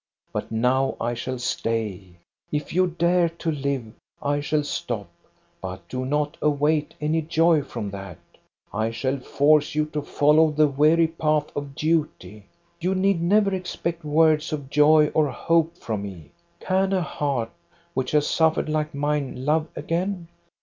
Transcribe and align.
But 0.33 0.51
now 0.51 0.97
I 0.99 1.13
shall 1.13 1.37
stay. 1.37 2.15
If 2.51 2.73
you 2.73 2.87
dare 2.87 3.29
to 3.29 3.51
live, 3.51 3.93
I 4.19 4.39
shall 4.39 4.63
stop; 4.63 5.11
but 5.61 5.87
do 5.87 6.05
not 6.05 6.37
await 6.41 6.95
any 6.99 7.21
joy 7.21 7.61
from 7.61 7.91
that. 7.91 8.17
I 8.73 8.89
shall 8.89 9.19
force 9.19 9.75
you 9.75 9.85
to 9.93 10.01
follow 10.01 10.49
the 10.49 10.67
weary 10.67 11.05
path 11.05 11.55
of 11.55 11.75
duty. 11.75 12.47
You 12.79 12.95
need 12.95 13.21
never 13.21 13.53
expect 13.53 14.03
words 14.03 14.51
of 14.51 14.71
joy 14.71 15.09
or 15.13 15.29
hope 15.29 15.77
from 15.77 16.01
me. 16.01 16.31
Can 16.59 16.93
a 16.93 17.01
heart 17.03 17.51
which 17.93 18.09
has 18.13 18.25
suffered 18.25 18.69
like 18.69 18.95
mine 18.95 19.45
love 19.45 19.67
again? 19.75 20.29